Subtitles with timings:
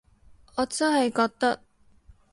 [0.55, 1.61] 我真係覺得